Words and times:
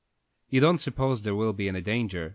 "You 0.49 0.61
don't 0.61 0.79
suppose 0.79 1.21
there 1.21 1.35
will 1.35 1.53
be 1.53 1.69
any 1.69 1.81
danger?" 1.81 2.29